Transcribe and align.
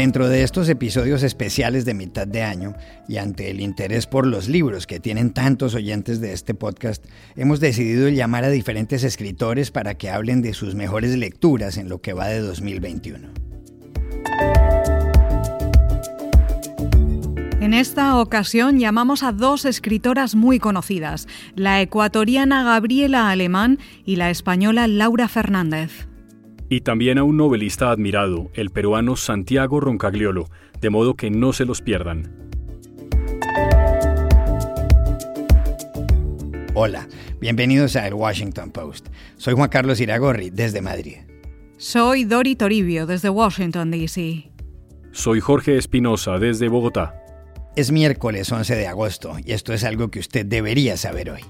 Dentro 0.00 0.30
de 0.30 0.42
estos 0.44 0.66
episodios 0.70 1.22
especiales 1.22 1.84
de 1.84 1.92
mitad 1.92 2.26
de 2.26 2.42
año 2.42 2.74
y 3.06 3.18
ante 3.18 3.50
el 3.50 3.60
interés 3.60 4.06
por 4.06 4.26
los 4.26 4.48
libros 4.48 4.86
que 4.86 4.98
tienen 4.98 5.34
tantos 5.34 5.74
oyentes 5.74 6.22
de 6.22 6.32
este 6.32 6.54
podcast, 6.54 7.04
hemos 7.36 7.60
decidido 7.60 8.08
llamar 8.08 8.44
a 8.44 8.48
diferentes 8.48 9.04
escritores 9.04 9.70
para 9.70 9.96
que 9.96 10.08
hablen 10.08 10.40
de 10.40 10.54
sus 10.54 10.74
mejores 10.74 11.14
lecturas 11.18 11.76
en 11.76 11.90
lo 11.90 12.00
que 12.00 12.14
va 12.14 12.28
de 12.28 12.40
2021. 12.40 13.28
En 17.60 17.74
esta 17.74 18.16
ocasión 18.16 18.78
llamamos 18.78 19.22
a 19.22 19.32
dos 19.32 19.66
escritoras 19.66 20.34
muy 20.34 20.58
conocidas, 20.58 21.28
la 21.56 21.82
ecuatoriana 21.82 22.64
Gabriela 22.64 23.28
Alemán 23.28 23.78
y 24.06 24.16
la 24.16 24.30
española 24.30 24.88
Laura 24.88 25.28
Fernández 25.28 26.09
y 26.70 26.82
también 26.82 27.18
a 27.18 27.24
un 27.24 27.36
novelista 27.36 27.90
admirado, 27.90 28.48
el 28.54 28.70
peruano 28.70 29.16
Santiago 29.16 29.80
Roncagliolo, 29.80 30.48
de 30.80 30.88
modo 30.88 31.14
que 31.14 31.28
no 31.28 31.52
se 31.52 31.64
los 31.64 31.82
pierdan. 31.82 32.32
Hola, 36.74 37.08
bienvenidos 37.40 37.96
a 37.96 38.06
El 38.06 38.14
Washington 38.14 38.70
Post. 38.70 39.08
Soy 39.36 39.54
Juan 39.54 39.68
Carlos 39.68 40.00
Iragorri, 40.00 40.50
desde 40.50 40.80
Madrid. 40.80 41.16
Soy 41.76 42.22
Dori 42.24 42.54
Toribio, 42.54 43.04
desde 43.04 43.30
Washington, 43.30 43.90
D.C. 43.90 44.52
Soy 45.10 45.40
Jorge 45.40 45.76
Espinosa, 45.76 46.38
desde 46.38 46.68
Bogotá. 46.68 47.16
Es 47.74 47.90
miércoles 47.90 48.50
11 48.50 48.76
de 48.76 48.86
agosto 48.86 49.36
y 49.44 49.52
esto 49.52 49.72
es 49.72 49.82
algo 49.82 50.08
que 50.12 50.20
usted 50.20 50.46
debería 50.46 50.96
saber 50.96 51.30
hoy. 51.30 51.40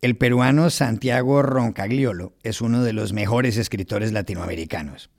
El 0.00 0.16
peruano 0.16 0.70
Santiago 0.70 1.42
Roncagliolo 1.42 2.32
es 2.44 2.60
uno 2.60 2.84
de 2.84 2.92
los 2.92 3.12
mejores 3.12 3.56
escritores 3.56 4.12
latinoamericanos. 4.12 5.10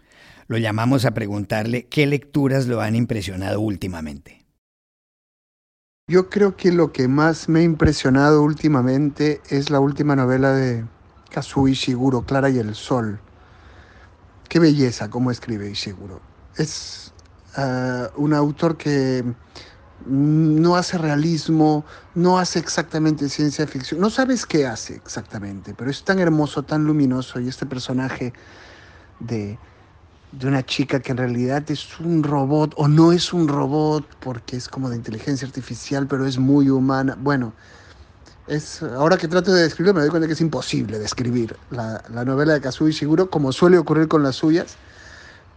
Lo 0.47 0.57
llamamos 0.57 1.03
a 1.03 1.11
preguntarle 1.11 1.87
qué 1.87 2.07
lecturas 2.07 2.65
lo 2.65 2.79
han 2.79 2.95
impresionado 2.95 3.59
últimamente. 3.59 4.45
Yo 6.07 6.29
creo 6.29 6.55
que 6.55 6.71
lo 6.71 6.93
que 6.93 7.09
más 7.09 7.49
me 7.49 7.59
ha 7.59 7.63
impresionado 7.63 8.41
últimamente 8.41 9.41
es 9.49 9.69
la 9.69 9.81
última 9.81 10.15
novela 10.15 10.53
de 10.53 10.85
Kazuo 11.29 11.67
Ishiguro, 11.67 12.21
Clara 12.21 12.49
y 12.49 12.59
el 12.59 12.73
Sol. 12.73 13.19
Qué 14.47 14.59
belleza 14.59 15.09
cómo 15.09 15.29
escribe 15.29 15.69
Ishiguro. 15.69 16.21
Es 16.55 17.13
ah, 17.57 18.11
un 18.15 18.33
autor 18.33 18.77
que 18.77 19.25
no 20.05 20.75
hace 20.75 20.97
realismo, 20.97 21.85
no 22.15 22.39
hace 22.39 22.59
exactamente 22.59 23.29
ciencia 23.29 23.67
ficción, 23.67 23.99
no 23.99 24.09
sabes 24.09 24.45
qué 24.45 24.65
hace 24.65 24.95
exactamente, 24.95 25.73
pero 25.77 25.91
es 25.91 26.03
tan 26.03 26.19
hermoso, 26.19 26.63
tan 26.63 26.85
luminoso 26.85 27.39
y 27.39 27.47
este 27.47 27.65
personaje 27.65 28.33
de, 29.19 29.57
de 30.31 30.47
una 30.47 30.65
chica 30.65 30.99
que 30.99 31.11
en 31.11 31.17
realidad 31.17 31.69
es 31.69 31.99
un 31.99 32.23
robot 32.23 32.73
o 32.77 32.87
no 32.87 33.11
es 33.11 33.33
un 33.33 33.47
robot 33.47 34.05
porque 34.19 34.57
es 34.57 34.69
como 34.69 34.89
de 34.89 34.95
inteligencia 34.95 35.47
artificial, 35.47 36.07
pero 36.07 36.25
es 36.25 36.37
muy 36.37 36.69
humana. 36.69 37.17
Bueno, 37.19 37.53
es, 38.47 38.81
ahora 38.81 39.17
que 39.17 39.27
trato 39.27 39.53
de 39.53 39.63
describirlo 39.63 39.95
me 39.95 40.01
doy 40.01 40.09
cuenta 40.09 40.27
que 40.27 40.33
es 40.33 40.41
imposible 40.41 40.97
describir 40.97 41.55
la, 41.71 42.03
la 42.09 42.25
novela 42.25 42.53
de 42.53 42.61
Kazuo 42.61 42.87
Ishiguro 42.87 43.29
como 43.29 43.51
suele 43.51 43.77
ocurrir 43.77 44.07
con 44.07 44.23
las 44.23 44.37
suyas, 44.37 44.75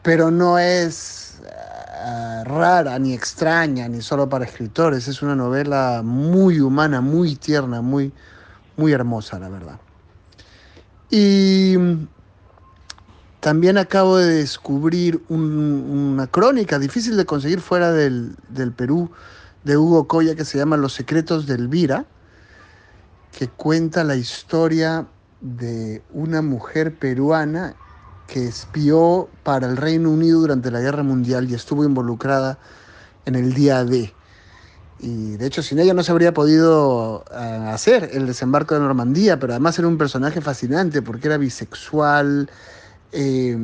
pero 0.02 0.30
no 0.30 0.58
es 0.58 1.40
eh, 2.04 2.44
rara, 2.44 2.98
ni 2.98 3.12
extraña, 3.14 3.88
ni 3.88 4.02
solo 4.02 4.28
para 4.28 4.44
escritores. 4.44 5.06
Es 5.08 5.22
una 5.22 5.36
novela 5.36 6.02
muy 6.04 6.60
humana, 6.60 7.00
muy 7.00 7.36
tierna, 7.36 7.80
muy, 7.80 8.12
muy 8.76 8.92
hermosa, 8.92 9.38
la 9.38 9.48
verdad. 9.48 9.78
Y 11.10 11.76
también 13.40 13.78
acabo 13.78 14.16
de 14.16 14.34
descubrir 14.36 15.22
una 15.28 16.26
crónica 16.26 16.78
difícil 16.78 17.16
de 17.16 17.26
conseguir 17.26 17.60
fuera 17.60 17.92
del, 17.92 18.36
del, 18.48 18.72
Perú 18.72 19.10
de 19.64 19.76
Hugo 19.76 20.08
Coya 20.08 20.34
que 20.34 20.44
se 20.44 20.58
llama 20.58 20.76
Los 20.76 20.94
secretos 20.94 21.46
de 21.46 21.54
Elvira, 21.54 22.06
que 23.36 23.48
cuenta 23.48 24.04
la 24.04 24.16
historia 24.16 25.06
de 25.40 26.02
una 26.12 26.40
mujer 26.40 26.96
peruana 26.96 27.76
que 28.26 28.46
espió 28.46 29.28
para 29.42 29.68
el 29.68 29.76
Reino 29.76 30.10
Unido 30.10 30.40
durante 30.40 30.70
la 30.70 30.80
Guerra 30.80 31.02
Mundial 31.02 31.50
y 31.50 31.54
estuvo 31.54 31.84
involucrada 31.84 32.58
en 33.26 33.34
el 33.34 33.54
día 33.54 33.84
D. 33.84 34.12
Y 35.00 35.36
de 35.36 35.46
hecho 35.46 35.62
sin 35.62 35.80
ella 35.80 35.94
no 35.94 36.02
se 36.02 36.12
habría 36.12 36.32
podido 36.32 37.24
eh, 37.32 37.34
hacer 37.34 38.10
el 38.12 38.26
desembarco 38.26 38.74
de 38.74 38.80
Normandía, 38.80 39.38
pero 39.38 39.52
además 39.52 39.78
era 39.78 39.88
un 39.88 39.98
personaje 39.98 40.40
fascinante 40.40 41.02
porque 41.02 41.26
era 41.26 41.38
bisexual 41.38 42.48
eh, 43.10 43.56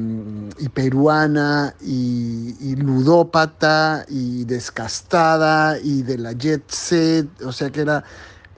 y 0.59 0.69
peruana 0.69 1.75
y, 1.81 2.75
ludópata 2.77 4.05
y 4.09 4.45
descastada 4.45 5.79
y 5.79 6.03
de 6.03 6.19
la 6.19 6.33
jet 6.33 6.69
set, 6.69 7.29
o 7.43 7.53
sea 7.53 7.71
que 7.71 7.83
era 7.83 8.05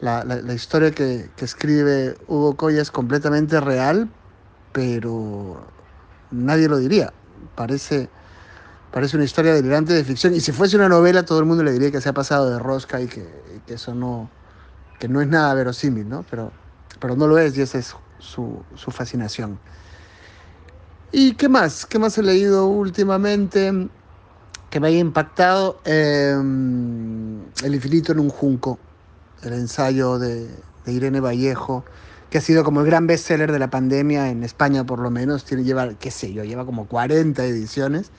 la, 0.00 0.24
la 0.24 0.54
historia 0.54 0.90
que, 0.90 1.30
que 1.36 1.44
escribe 1.44 2.16
Hugo 2.26 2.56
Coya 2.56 2.80
es 2.80 2.90
completamente 2.90 3.60
real, 3.60 4.08
pero 4.72 5.62
nadie 6.30 6.68
lo 6.68 6.78
diría. 6.78 7.12
Parece, 7.54 8.08
parece 8.92 9.16
una 9.16 9.24
historia 9.24 9.54
delirante 9.54 9.92
de 9.92 10.04
ficción. 10.04 10.34
Y 10.34 10.40
si 10.40 10.52
fuese 10.52 10.76
una 10.76 10.88
novela, 10.88 11.24
todo 11.24 11.38
el 11.38 11.46
mundo 11.46 11.62
le 11.62 11.72
diría 11.72 11.90
que 11.90 12.00
se 12.00 12.08
ha 12.08 12.12
pasado 12.12 12.50
de 12.50 12.58
rosca 12.58 13.00
y 13.00 13.06
que, 13.06 13.26
eso 13.68 13.94
no, 13.94 14.30
que 14.98 15.08
no 15.08 15.20
es 15.20 15.28
nada 15.28 15.54
verosímil, 15.54 16.08
¿no? 16.08 16.24
Pero, 16.30 16.52
pero 16.98 17.16
no 17.16 17.26
lo 17.26 17.38
es 17.38 17.56
y 17.56 17.62
esa 17.62 17.78
es 17.78 17.94
su, 18.18 18.62
fascinación. 18.76 19.58
¿Y 21.12 21.34
qué 21.34 21.48
más? 21.48 21.86
¿Qué 21.86 21.98
más 21.98 22.16
he 22.18 22.22
leído 22.22 22.66
últimamente 22.66 23.88
que 24.70 24.80
me 24.80 24.88
haya 24.88 24.98
impactado? 24.98 25.80
Em, 25.84 27.40
el 27.64 27.74
infinito 27.74 28.12
en 28.12 28.20
un 28.20 28.30
junco, 28.30 28.78
el 29.42 29.54
ensayo 29.54 30.18
de, 30.18 30.48
de 30.84 30.92
Irene 30.92 31.20
Vallejo 31.20 31.84
que 32.30 32.38
ha 32.38 32.40
sido 32.40 32.62
como 32.62 32.80
el 32.80 32.86
gran 32.86 33.06
bestseller 33.06 33.50
de 33.50 33.58
la 33.58 33.70
pandemia 33.70 34.30
en 34.30 34.44
España 34.44 34.84
por 34.84 35.00
lo 35.00 35.10
menos, 35.10 35.44
tiene, 35.44 35.64
lleva, 35.64 35.94
qué 35.94 36.10
sé 36.10 36.32
yo, 36.32 36.44
lleva 36.44 36.64
como 36.64 36.86
40 36.86 37.44
ediciones, 37.44 38.10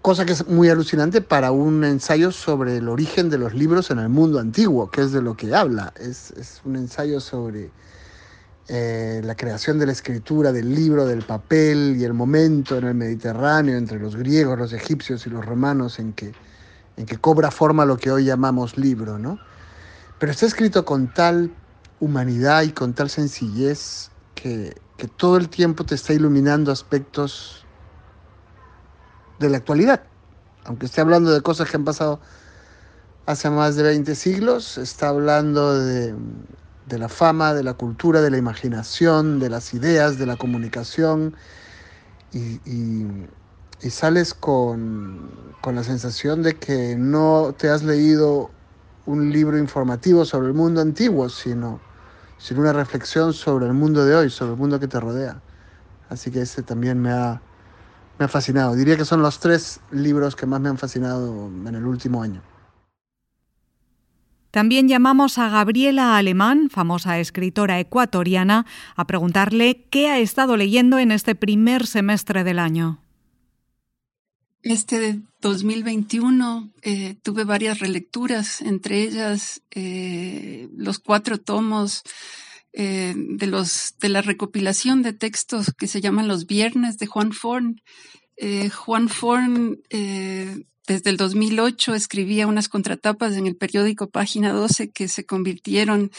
cosa 0.00 0.24
que 0.24 0.32
es 0.32 0.46
muy 0.46 0.68
alucinante 0.68 1.20
para 1.20 1.50
un 1.50 1.84
ensayo 1.84 2.30
sobre 2.30 2.76
el 2.76 2.88
origen 2.88 3.28
de 3.28 3.38
los 3.38 3.54
libros 3.54 3.90
en 3.90 3.98
el 3.98 4.08
mundo 4.08 4.38
antiguo, 4.38 4.90
que 4.90 5.00
es 5.00 5.12
de 5.12 5.20
lo 5.20 5.36
que 5.36 5.54
habla, 5.54 5.92
es, 5.98 6.30
es 6.32 6.60
un 6.64 6.76
ensayo 6.76 7.20
sobre 7.20 7.72
eh, 8.68 9.20
la 9.24 9.34
creación 9.34 9.78
de 9.78 9.86
la 9.86 9.92
escritura, 9.92 10.52
del 10.52 10.74
libro, 10.74 11.04
del 11.06 11.22
papel 11.22 11.96
y 11.98 12.04
el 12.04 12.14
momento 12.14 12.78
en 12.78 12.84
el 12.84 12.94
Mediterráneo 12.94 13.76
entre 13.76 13.98
los 13.98 14.14
griegos, 14.14 14.58
los 14.58 14.72
egipcios 14.72 15.26
y 15.26 15.30
los 15.30 15.44
romanos 15.44 15.98
en 15.98 16.12
que, 16.12 16.32
en 16.96 17.04
que 17.04 17.18
cobra 17.18 17.50
forma 17.50 17.84
lo 17.84 17.96
que 17.96 18.10
hoy 18.10 18.24
llamamos 18.24 18.78
libro, 18.78 19.18
¿no? 19.18 19.38
Pero 20.18 20.32
está 20.32 20.46
escrito 20.46 20.84
con 20.84 21.12
tal 21.12 21.50
humanidad 22.00 22.62
y 22.62 22.72
con 22.72 22.94
tal 22.94 23.10
sencillez 23.10 24.10
que, 24.34 24.76
todo 25.16 25.36
el 25.36 25.50
tiempo 25.50 25.84
te 25.84 25.94
está 25.94 26.14
iluminando 26.14 26.72
aspectos 26.72 27.66
de 29.38 29.50
la 29.50 29.58
actualidad. 29.58 30.02
Aunque 30.64 30.86
esté 30.86 31.02
hablando 31.02 31.30
de 31.30 31.42
cosas 31.42 31.70
que 31.70 31.76
han 31.76 31.84
pasado 31.84 32.20
hace 33.26 33.50
más 33.50 33.76
de 33.76 33.82
20 33.82 34.14
siglos, 34.14 34.78
está 34.78 35.08
hablando 35.08 35.78
de, 35.78 36.14
la 36.88 37.08
fama, 37.10 37.52
de 37.52 37.64
la 37.64 37.74
cultura, 37.74 38.22
de 38.22 38.30
la 38.30 38.38
imaginación, 38.38 39.40
de 39.40 39.50
las 39.50 39.74
ideas, 39.74 40.18
de 40.18 40.26
la 40.26 40.36
comunicación, 40.36 41.34
y, 42.32 43.02
sales 43.90 44.32
con, 44.32 45.30
con, 45.60 45.74
la 45.74 45.84
sensación 45.84 46.42
de 46.42 46.56
que 46.56 46.96
no 46.96 47.54
te 47.56 47.68
has 47.68 47.82
leído 47.82 48.50
un 49.06 49.30
libro 49.30 49.58
informativo 49.58 50.24
sobre 50.24 50.48
el 50.48 50.54
mundo 50.54 50.80
antiguo, 50.80 51.28
sino, 51.28 51.80
sino 52.38 52.60
una 52.60 52.72
reflexión 52.72 53.32
sobre 53.32 53.66
el 53.66 53.74
mundo 53.74 54.04
de 54.04 54.14
hoy, 54.14 54.30
sobre 54.30 54.52
el 54.52 54.58
mundo 54.58 54.80
que 54.80 54.88
te 54.88 54.98
rodea. 55.00 55.40
Así 56.08 56.30
que 56.30 56.42
ese 56.42 56.62
también 56.62 57.00
me 57.00 57.10
ha, 57.10 57.40
me 58.18 58.24
ha 58.24 58.28
fascinado. 58.28 58.74
Diría 58.74 58.96
que 58.96 59.04
son 59.04 59.22
los 59.22 59.40
tres 59.40 59.80
libros 59.90 60.36
que 60.36 60.46
más 60.46 60.60
me 60.60 60.68
han 60.68 60.78
fascinado 60.78 61.46
en 61.46 61.74
el 61.74 61.86
último 61.86 62.22
año. 62.22 62.42
También 64.50 64.86
llamamos 64.86 65.38
a 65.38 65.48
Gabriela 65.48 66.16
Alemán, 66.16 66.70
famosa 66.70 67.18
escritora 67.18 67.80
ecuatoriana, 67.80 68.66
a 68.94 69.04
preguntarle 69.04 69.88
qué 69.90 70.08
ha 70.08 70.20
estado 70.20 70.56
leyendo 70.56 71.00
en 71.00 71.10
este 71.10 71.34
primer 71.34 71.88
semestre 71.88 72.44
del 72.44 72.60
año. 72.60 73.03
Este 74.64 75.20
2021 75.42 76.72
eh, 76.80 77.16
tuve 77.22 77.44
varias 77.44 77.80
relecturas, 77.80 78.62
entre 78.62 79.02
ellas 79.02 79.60
eh, 79.70 80.70
los 80.74 80.98
cuatro 80.98 81.38
tomos 81.38 82.02
eh, 82.72 83.12
de, 83.14 84.08
la 84.08 84.22
recopilación 84.22 85.02
de 85.02 85.12
textos 85.12 85.70
que 85.76 85.86
se 85.86 86.00
llaman 86.00 86.28
Los 86.28 86.46
Viernes 86.46 86.96
de 86.96 87.06
Juan 87.06 87.32
Forn, 87.32 87.82
Juan 88.72 89.08
Forn 89.08 89.78
desde 90.86 91.10
el 91.10 91.16
2008 91.16 91.94
escribía 91.94 92.46
unas 92.46 92.68
contratapas 92.68 93.36
en 93.36 93.46
el 93.46 93.56
periódico 93.56 94.10
Página 94.10 94.52
12 94.52 94.90
que 94.90 95.08
se 95.08 95.24
convirtieron 95.24 96.10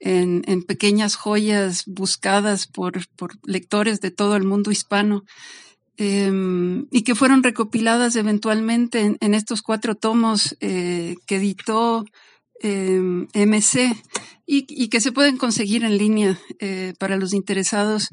en, 0.00 0.62
pequeñas 0.64 1.14
joyas 1.14 1.84
buscadas 1.86 2.66
por, 2.66 3.00
lectores 3.44 4.00
de 4.00 4.10
todo 4.10 4.36
el 4.36 4.44
mundo 4.44 4.70
hispano 4.72 5.24
em, 6.00 6.86
y 6.90 7.02
que 7.02 7.14
fueron 7.14 7.42
recopiladas 7.42 8.16
eventualmente 8.16 9.16
en, 9.20 9.34
estos 9.34 9.60
cuatro 9.60 9.94
tomos 9.94 10.56
que 10.58 11.16
editó 11.28 12.06
MC 12.62 13.84
em, 13.84 13.94
y, 14.46 14.88
que 14.88 15.00
se 15.00 15.12
pueden 15.12 15.36
conseguir 15.36 15.84
en 15.84 15.98
línea 15.98 16.40
para 16.98 17.16
los 17.16 17.34
interesados. 17.34 18.08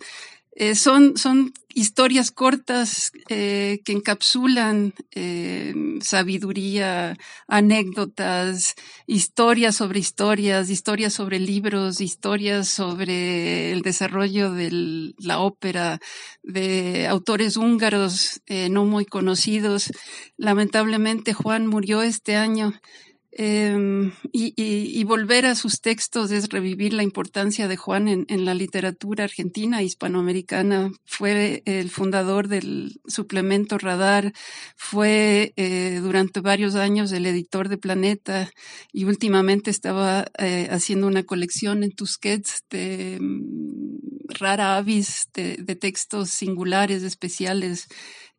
Eh, 0.60 0.74
son, 0.74 1.18
son 1.18 1.54
historias 1.76 2.32
cortas 2.32 3.12
eh, 3.30 3.80
que 3.86 3.92
encapsulan 3.92 4.96
eh, 5.14 5.72
sabiduría, 6.02 7.16
anécdotas, 7.48 8.74
historias 9.06 9.76
sobre 9.76 10.00
historias, 10.00 10.72
historias 10.72 11.14
sobre 11.14 11.40
libros, 11.40 12.02
historias 12.02 12.70
sobre 12.70 13.72
el 13.72 13.84
desarrollo 13.84 14.52
de 14.52 15.14
la 15.20 15.42
ópera, 15.42 16.00
de 16.42 17.06
autores 17.06 17.56
húngaros 17.56 18.42
no 18.72 18.86
muy 18.86 19.06
conocidos. 19.06 19.92
Lamentablemente 20.38 21.34
Juan 21.34 21.68
murió 21.68 22.02
este 22.02 22.36
año 22.36 22.74
Em, 23.40 24.14
y, 24.34 25.04
volver 25.04 25.46
a 25.46 25.54
sus 25.54 25.80
textos 25.80 26.32
es 26.32 26.50
revivir 26.50 26.92
la 26.94 27.04
importancia 27.04 27.68
de 27.68 27.78
Juan 27.78 28.08
en, 28.08 28.46
la 28.46 28.56
literatura 28.56 29.26
argentina, 29.26 29.84
hispanoamericana. 29.84 30.92
Fue 31.06 31.62
el 31.66 31.92
fundador 31.92 32.48
del 32.48 33.00
suplemento 33.06 33.78
Radar, 33.78 34.34
fue 34.76 35.54
eh, 35.56 36.00
durante 36.02 36.42
varios 36.42 36.74
años 36.74 37.12
el 37.12 37.28
editor 37.28 37.70
de 37.70 37.78
Planeta 37.78 38.50
y 38.92 39.04
últimamente 39.04 39.70
estaba 39.70 40.26
eh, 40.40 40.68
haciendo 40.72 41.06
una 41.06 41.22
colección 41.22 41.84
en 41.84 41.92
Tusquets 41.92 42.64
de 42.72 43.20
mm, 43.22 44.30
rara 44.30 44.78
avis 44.78 45.30
de, 45.36 45.76
textos 45.76 46.32
singulares, 46.32 47.04
especiales. 47.04 47.88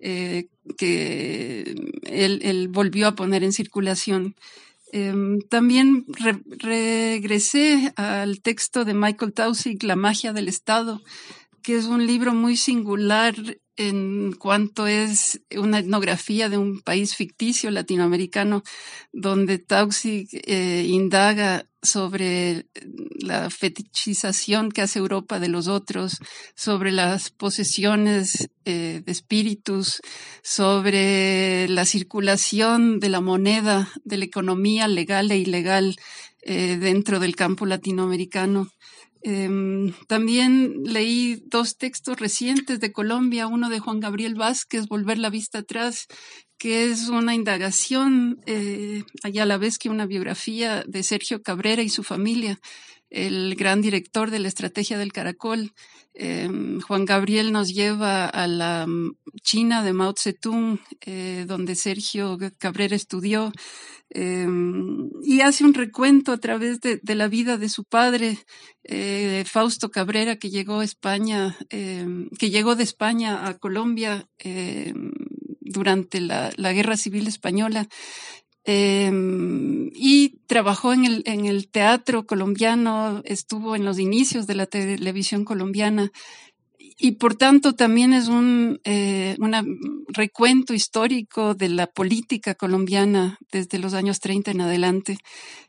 Eh, 0.01 0.49
que 0.77 1.75
él 2.05 2.69
volvió 2.69 3.09
a 3.09 3.15
poner 3.15 3.43
en 3.43 3.53
circulación. 3.53 4.37
Em, 4.93 5.41
también 5.41 6.07
regresé 6.47 7.93
al 7.97 8.41
texto 8.41 8.85
de 8.85 8.95
Michael 8.95 9.33
Taussig, 9.33 9.83
La 9.83 9.97
magia 9.97 10.33
del 10.33 10.49
Estado, 10.49 11.03
que 11.63 11.77
es 11.77 11.87
un 11.87 12.07
libro 12.07 12.33
muy 12.35 12.57
singular 12.57 13.35
en 13.77 14.33
cuanto 14.33 14.87
es 14.87 15.41
una 15.57 15.79
etnografía 15.79 16.49
de 16.49 16.59
un 16.59 16.81
país 16.81 17.15
ficticio 17.15 17.71
latinoamericano, 17.71 18.65
donde 19.13 19.59
Tauxig 19.59 20.29
eh, 20.33 20.85
indaga 20.89 21.68
sobre 21.83 22.67
la 23.21 23.51
fetichización 23.51 24.71
que 24.71 24.83
hace 24.83 24.99
Europa 24.99 25.39
de 25.39 25.49
los 25.49 25.69
otros, 25.69 26.19
sobre 26.55 26.93
las 26.93 27.31
posesiones 27.31 28.49
eh, 28.65 29.03
de 29.05 29.13
espíritus, 29.13 30.01
sobre 30.43 31.69
la 31.69 31.85
circulación 31.85 33.01
de 33.01 33.09
la 33.09 33.21
moneda, 33.21 33.89
de 34.05 34.19
la 34.19 34.25
economía 34.25 34.89
legal 34.89 35.31
e 35.31 35.39
ilegal 35.39 35.97
eh, 36.43 36.77
dentro 36.79 37.21
del 37.21 37.37
campo 37.37 37.67
latinoamericano. 37.67 38.69
Em, 39.23 39.93
también 40.07 40.85
leí 40.85 41.43
dos 41.47 41.77
textos 41.77 42.19
recientes 42.21 42.79
de 42.79 42.93
Colombia, 42.93 43.49
uno 43.49 43.69
de 43.69 43.81
Juan 43.81 43.99
Gabriel 43.99 44.37
Vázquez, 44.37 44.87
Volver 44.87 45.19
la 45.19 45.31
vista 45.31 45.59
atrás, 45.59 46.07
que 46.59 46.91
es 46.91 47.09
una 47.09 47.35
indagación, 47.35 48.41
eh, 48.47 49.05
allá 49.23 49.45
a 49.45 49.47
la 49.47 49.59
vez 49.59 49.79
que 49.79 49.89
una 49.89 50.07
biografía 50.07 50.85
de 50.87 51.03
Sergio 51.03 51.43
Cabrera 51.43 51.83
y 51.83 51.89
su 51.89 52.03
familia, 52.03 52.61
el 53.11 53.55
gran 53.55 53.81
director 53.81 54.31
de 54.31 54.41
la 54.41 54.49
estrategia 54.49 54.99
del 54.99 55.13
caracol. 55.13 55.73
Em, 56.15 56.81
Juan 56.81 57.05
Gabriel 57.05 57.53
nos 57.53 57.73
lleva 57.73 58.27
a 58.27 58.47
la 58.49 58.87
mm, 58.87 59.17
China 59.43 59.83
de 59.85 59.93
Mao 59.93 60.15
Zedong, 60.19 60.81
eh, 61.07 61.45
donde 61.47 61.75
Sergio 61.77 62.37
Cabrera 62.59 62.97
estudió. 62.97 63.53
Em, 64.11 65.11
y 65.23 65.43
hace 65.43 65.65
un 65.65 65.75
recuento 65.75 66.33
a 66.33 66.39
través 66.39 66.81
de, 66.81 67.01
la 67.15 67.29
vida 67.29 67.57
de 67.57 67.69
su 67.69 67.85
padre, 67.85 68.39
eh, 68.83 69.45
Fausto 69.47 69.91
Cabrera, 69.91 70.37
que 70.37 70.51
llegó 70.51 70.81
a 70.81 70.85
España, 70.85 71.57
em, 71.71 72.29
que 72.39 72.51
llegó 72.51 72.75
de 72.75 72.85
España 72.85 73.47
a 73.47 73.59
Colombia 73.59 74.27
em, 74.39 75.13
durante 75.71 76.21
la, 76.21 76.51
Guerra 76.73 76.97
Civil 76.97 77.27
Española. 77.27 77.89
y 78.67 80.39
trabajó 80.47 80.93
en 80.93 81.05
el, 81.07 81.23
en 81.25 81.47
el 81.47 81.69
teatro 81.69 82.27
colombiano, 82.27 83.23
estuvo 83.25 83.77
en 83.77 83.85
los 83.85 83.99
inicios 83.99 84.47
de 84.47 84.55
la 84.55 84.67
televisión 84.67 85.45
colombiana 85.45 86.13
y 86.99 87.13
por 87.13 87.37
tanto 87.37 87.75
también 87.75 88.13
es 88.13 88.27
un 88.27 88.81
eh, 88.85 89.37
recuento 90.09 90.75
histórico 90.75 91.55
de 91.55 91.69
la 91.69 91.87
política 91.87 92.57
colombiana 92.57 93.39
desde 93.53 93.79
los 93.79 93.95
años 93.95 94.19
30 94.19 94.51
en 94.51 94.61
adelante. 94.63 95.19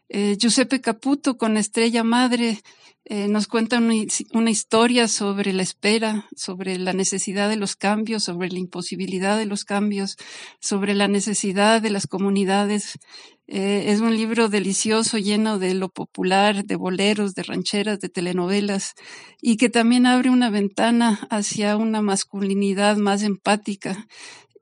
Eh, 0.09 0.37
Giuseppe 0.37 0.81
Caputo 0.81 1.37
con 1.37 1.55
Estrella 1.55 2.03
Madre 2.03 2.59
eh, 3.05 3.27
nos 3.27 3.47
cuenta 3.47 3.77
una, 3.77 4.49
historia 4.51 5.07
sobre 5.07 5.53
la 5.53 5.61
espera, 5.61 6.27
sobre 6.35 6.79
la 6.79 6.93
necesidad 6.93 7.47
de 7.47 7.57
los 7.57 7.75
cambios, 7.75 8.23
sobre 8.23 8.49
la 8.49 8.57
imposibilidad 8.57 9.37
de 9.37 9.45
los 9.45 9.65
cambios, 9.65 10.17
sobre 10.59 10.95
la 10.95 11.07
necesidad 11.07 11.81
de 11.81 11.91
las 11.91 12.07
comunidades 12.07 12.97
eh, 13.45 13.91
es 13.91 13.99
un 13.99 14.15
libro 14.15 14.47
delicioso, 14.47 15.17
lleno 15.17 15.57
de 15.57 15.73
lo 15.73 15.89
popular, 15.89 16.65
de 16.65 16.75
boleros, 16.75 17.33
de 17.33 17.41
rancheras, 17.43 17.99
de 17.99 18.09
telenovelas, 18.09 18.93
y 19.41 19.57
que 19.57 19.69
también 19.69 20.05
abre 20.05 20.29
una 20.29 20.51
ventana 20.51 21.19
hacia 21.31 21.75
una 21.77 22.03
masculinidad 22.03 22.97
más 22.97 23.23
empática 23.23 24.07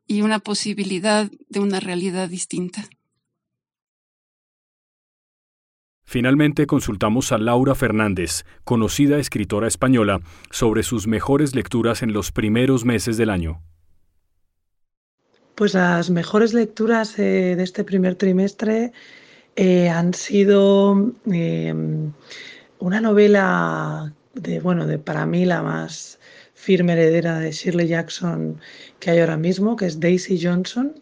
y 0.08 0.22
una 0.22 0.40
posibilidad 0.40 1.30
de 1.50 1.60
una 1.60 1.82
realidad 1.82 2.30
distinta. 2.30 2.88
Finalmente 6.10 6.68
consultamos 6.68 7.34
a 7.34 7.38
Laura 7.38 7.76
Fernández, 7.76 8.46
conocida 8.64 9.18
escritora 9.18 9.68
española, 9.68 10.22
sobre 10.52 10.84
sus 10.84 11.06
mejores 11.06 11.54
lecturas 11.54 12.02
en 12.02 12.14
los 12.14 12.32
primeros 12.32 12.86
meses 12.86 13.18
del 13.18 13.30
año. 13.30 13.62
Pues 15.56 15.74
las 15.74 16.10
mejores 16.10 16.54
lecturas 16.54 17.20
eh, 17.20 17.58
de 17.58 17.62
este 17.62 17.84
primer 17.84 18.16
trimestre 18.16 18.94
eh, 19.58 19.90
han 19.90 20.14
sido 20.14 21.12
em, 21.26 22.14
una 22.80 23.02
novela 23.02 24.14
de, 24.34 24.62
bueno, 24.62 24.88
de 24.88 25.00
para 25.00 25.26
mí 25.26 25.44
la 25.44 25.62
más 25.62 26.20
firme 26.54 26.94
heredera 26.94 27.38
de 27.40 27.52
Shirley 27.52 27.90
Jackson 27.90 28.62
que 29.02 29.12
hay 29.12 29.20
ahora 29.20 29.36
mismo, 29.36 29.76
que 29.76 29.88
es 29.88 30.00
Daisy 30.00 30.40
Johnson. 30.42 30.94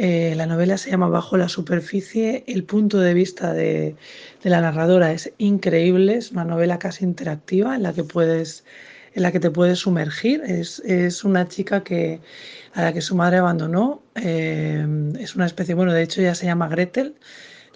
Eh, 0.00 0.34
la 0.36 0.46
novela 0.46 0.78
se 0.78 0.90
llama 0.90 1.08
Bajo 1.08 1.36
la 1.36 1.48
superficie. 1.48 2.44
El 2.46 2.62
punto 2.62 3.00
de 3.00 3.14
vista 3.14 3.52
de, 3.52 3.96
de, 4.44 4.50
la 4.50 4.60
narradora 4.60 5.10
es 5.12 5.32
increíble. 5.38 6.14
Es 6.14 6.30
una 6.30 6.44
novela 6.44 6.78
casi 6.78 7.04
interactiva 7.04 7.74
en 7.74 7.82
la 7.82 7.92
que 7.92 8.04
puedes 8.04 8.64
en 9.14 9.22
la 9.24 9.32
que 9.32 9.40
te 9.40 9.50
puedes 9.50 9.80
sumergir. 9.80 10.40
Es, 10.46 10.78
es 10.80 11.24
una 11.24 11.48
chica 11.48 11.82
que, 11.82 12.20
a 12.74 12.82
la 12.82 12.92
que 12.92 13.00
su 13.00 13.16
madre 13.16 13.38
abandonó. 13.38 14.00
Eh, 14.14 14.86
es 15.18 15.34
una 15.34 15.46
especie, 15.46 15.74
bueno, 15.74 15.92
de 15.92 16.02
hecho 16.02 16.20
ella 16.20 16.36
se 16.36 16.46
llama 16.46 16.68
Gretel. 16.68 17.16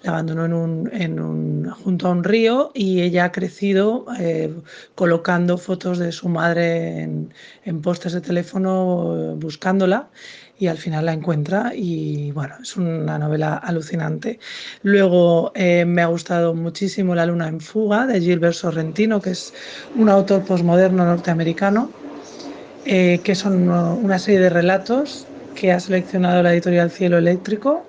La 0.03 0.11
abandonó 0.11 0.45
en 0.45 0.53
un, 0.53 0.89
en 0.93 1.19
un, 1.19 1.69
junto 1.69 2.07
a 2.07 2.11
un 2.11 2.23
río 2.23 2.71
y 2.73 3.01
ella 3.01 3.25
ha 3.25 3.31
crecido 3.33 4.05
eh, 4.19 4.53
colocando 4.95 5.57
fotos 5.57 5.97
de 5.97 6.11
su 6.13 6.29
madre 6.29 7.01
en, 7.01 7.33
en 7.63 7.81
postes 7.81 8.13
de 8.13 8.21
teléfono 8.21 9.35
buscándola 9.37 10.09
y 10.59 10.67
al 10.67 10.77
final 10.77 11.05
la 11.05 11.13
encuentra 11.13 11.71
y 11.75 12.31
bueno, 12.31 12.55
es 12.61 12.77
una 12.77 13.17
novela 13.17 13.55
alucinante. 13.55 14.39
Luego 14.83 15.51
eh, 15.55 15.85
me 15.85 16.01
ha 16.01 16.07
gustado 16.07 16.53
muchísimo 16.53 17.15
La 17.15 17.25
luna 17.25 17.47
en 17.47 17.59
fuga 17.59 18.05
de 18.05 18.21
Gilbert 18.21 18.53
Sorrentino, 18.53 19.21
que 19.21 19.31
es 19.31 19.53
un 19.95 20.09
autor 20.09 20.43
posmoderno 20.45 21.05
norteamericano, 21.05 21.91
eh, 22.85 23.19
que 23.23 23.35
son 23.35 23.69
una 23.69 24.19
serie 24.19 24.39
de 24.39 24.49
relatos 24.49 25.25
que 25.55 25.71
ha 25.71 25.79
seleccionado 25.79 26.43
la 26.43 26.53
editorial 26.53 26.91
Cielo 26.91 27.17
Eléctrico. 27.17 27.85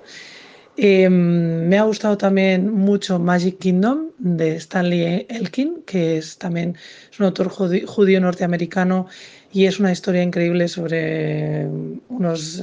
Eh, 0.77 1.09
me 1.09 1.77
ha 1.77 1.83
gustado 1.83 2.17
también 2.17 2.73
mucho 2.73 3.17
Magic 3.17 3.59
Kingdom 3.59 4.09
de 4.17 4.57
Stanley 4.57 5.25
Elkin, 5.29 5.83
que 5.85 6.17
es 6.17 6.37
también 6.37 6.75
es 7.09 7.19
un 7.19 7.27
autor 7.27 7.47
judío 7.49 8.19
norteamericano 8.19 9.07
y 9.55 9.67
es 9.67 9.79
una 9.79 9.93
historia 9.93 10.21
increíble 10.21 10.67
sobre 10.67 11.65
unos, 12.09 12.61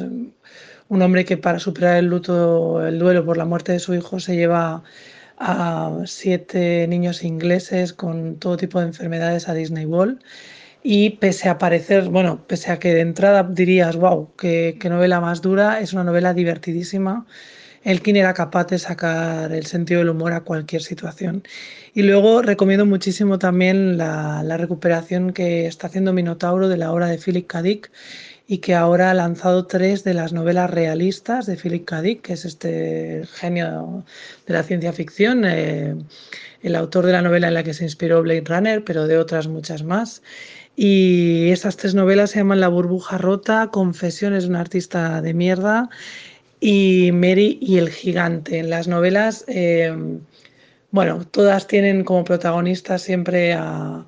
un 0.91 1.01
hombre 1.01 1.25
que 1.25 1.39
para 1.39 1.59
superar 1.59 1.97
el 1.97 2.05
luto, 2.05 2.87
el 2.87 2.99
duelo 2.99 3.25
por 3.25 3.39
la 3.39 3.47
muerte 3.47 3.73
de 3.73 3.79
su 3.79 3.95
hijo, 3.95 4.21
se 4.21 4.37
lleva 4.37 4.83
a 5.39 6.03
siete 6.05 6.87
niños 6.89 7.25
ingleses 7.25 7.95
con 7.95 8.37
todo 8.37 8.59
tipo 8.59 8.79
de 8.79 8.89
enfermedades 8.89 9.49
a 9.49 9.55
Disney 9.55 9.87
World 9.87 10.21
y 10.83 11.11
pese 11.17 11.49
a 11.49 11.57
parecer, 11.57 12.11
bueno, 12.11 12.47
pese 12.47 12.71
a 12.71 12.79
que 12.79 12.93
de 12.93 13.01
entrada 13.01 13.43
dirías, 13.43 13.97
wow, 13.97 14.29
qué, 14.37 14.79
novela 14.85 15.19
más 15.19 15.41
dura, 15.41 15.81
es 15.81 15.95
una 15.95 16.05
novela 16.05 16.35
divertidísima. 16.35 17.25
Elkin 17.85 18.17
era 18.17 18.33
capaz 18.33 18.69
de 18.69 18.79
sacar 18.79 19.53
el 19.53 19.67
sentido 19.67 20.01
del 20.01 20.11
humor 20.11 20.33
a 20.33 20.41
cualquier 20.43 20.83
situación. 20.83 21.43
Y 21.95 22.03
luego 22.03 22.43
recomiendo 22.43 22.87
muchísimo 22.87 23.39
también 23.39 23.99
la, 23.99 24.57
recuperación 24.57 25.33
que 25.33 25.67
está 25.67 25.89
haciendo 25.89 26.13
Minotauro 26.13 26.69
de 26.69 26.77
la 26.77 26.93
obra 26.93 27.09
de 27.09 27.19
Philip 27.19 27.47
K. 27.47 27.63
Dick 27.63 27.91
y 28.47 28.59
que 28.59 28.75
ahora 28.75 29.11
ha 29.11 29.15
lanzado 29.15 29.67
tres 29.67 30.05
de 30.05 30.15
las 30.15 30.33
novelas 30.33 30.71
realistas 30.71 31.47
de 31.47 31.57
Philip 31.57 31.85
K. 31.85 32.03
Dick, 32.03 32.23
que 32.23 32.33
es 32.35 32.45
este 32.45 33.23
genio 33.35 34.05
de 34.47 34.55
la 34.55 34.63
ciencia 34.63 34.93
ficción, 34.93 35.45
eh, 35.45 35.97
el 36.63 36.77
autor 36.77 37.07
de 37.07 37.13
la 37.13 37.23
novela 37.23 37.49
en 37.49 37.55
la 37.55 37.63
que 37.63 37.75
se 37.75 37.85
inspiró 37.85 38.23
Blade 38.23 38.45
Runner, 38.47 38.85
pero 38.85 39.07
de 39.07 39.19
otras 39.19 39.49
muchas 39.49 39.83
más. 39.83 40.23
Y 40.77 41.51
estas 41.51 41.77
tres 41.77 41.95
novelas 41.95 42.31
se 42.31 42.39
llaman 42.39 42.61
La 42.61 42.69
burbuja 42.69 43.19
rota, 43.19 43.69
Confesiones 43.71 44.45
de 44.45 44.51
un 44.51 44.57
artista 44.57 45.21
de 45.21 45.35
mierda 45.35 45.91
y 46.65 47.11
Mary 47.11 47.59
y 47.61 47.79
el 47.79 47.91
gigante. 47.91 48.61
En 48.61 48.71
las 48.71 48.87
novelas, 48.87 49.45
eh, 49.49 49.93
bueno, 50.93 51.27
todas 51.29 51.67
tienen 51.67 52.05
como 52.05 52.23
protagonistas 52.23 53.03
siempre 53.03 53.53
a, 53.53 54.07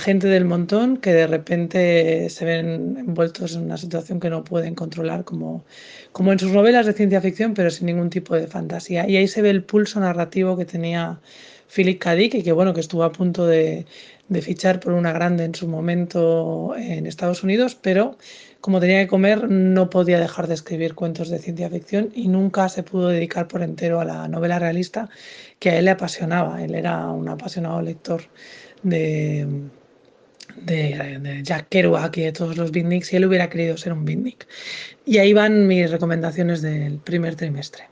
gente 0.00 0.26
del 0.26 0.46
montón 0.46 0.96
que 0.96 1.12
de 1.12 1.26
repente 1.26 2.28
se 2.30 2.44
ven 2.46 2.96
envueltos 2.98 3.54
en 3.54 3.64
una 3.64 3.76
situación 3.76 4.18
que 4.18 4.30
no 4.30 4.42
pueden 4.42 4.74
controlar, 4.74 5.22
como, 5.22 5.64
como 6.12 6.32
en 6.32 6.38
sus 6.40 6.50
novelas 6.50 6.86
de 6.86 6.94
ciencia 6.94 7.20
ficción, 7.20 7.54
pero 7.54 7.70
sin 7.70 7.86
ningún 7.86 8.10
tipo 8.10 8.34
de 8.34 8.48
fantasía. 8.48 9.08
Y 9.08 9.16
ahí 9.16 9.28
se 9.28 9.42
ve 9.42 9.50
el 9.50 9.62
pulso 9.62 10.00
narrativo 10.00 10.56
que 10.56 10.64
tenía 10.64 11.20
Philip 11.72 12.00
K. 12.00 12.14
Dick 12.16 12.34
y 12.34 12.42
que 12.42 12.52
bueno, 12.52 12.74
que 12.74 12.80
estuvo 12.80 13.04
a 13.04 13.12
punto 13.12 13.46
de, 13.46 13.86
de 14.28 14.42
fichar 14.42 14.80
por 14.80 14.94
una 14.94 15.12
grande 15.12 15.44
en 15.44 15.54
su 15.54 15.68
momento 15.68 16.74
en 16.76 17.06
Estados 17.06 17.44
Unidos, 17.44 17.76
pero 17.80 18.16
como 18.62 18.78
tenía 18.80 19.00
que 19.00 19.08
comer 19.08 19.50
no 19.50 19.90
podía 19.90 20.20
dejar 20.20 20.46
de 20.46 20.54
escribir 20.54 20.94
cuentos 20.94 21.28
de 21.28 21.40
ciencia 21.40 21.68
ficción 21.68 22.10
y 22.14 22.28
nunca 22.28 22.68
se 22.68 22.84
pudo 22.84 23.08
dedicar 23.08 23.48
por 23.48 23.60
entero 23.60 24.00
a 24.00 24.04
la 24.04 24.28
novela 24.28 24.60
realista 24.60 25.10
que 25.58 25.70
a 25.70 25.78
él 25.78 25.86
le 25.86 25.90
apasionaba. 25.90 26.62
Él 26.62 26.76
era 26.76 27.08
un 27.08 27.28
apasionado 27.28 27.82
lector 27.82 28.22
de, 28.84 29.46
de, 30.56 31.40
Jack 31.42 31.68
Kerouac 31.70 32.16
y 32.18 32.22
de 32.22 32.32
todos 32.32 32.56
los 32.56 32.70
beatniks 32.70 33.12
y 33.12 33.16
él 33.16 33.26
hubiera 33.26 33.50
querido 33.50 33.76
ser 33.76 33.92
un 33.92 34.04
beatnik. 34.04 34.46
Y 35.04 35.18
ahí 35.18 35.32
van 35.32 35.66
mis 35.66 35.90
recomendaciones 35.90 36.62
del 36.62 36.98
primer 36.98 37.34
trimestre. 37.34 37.91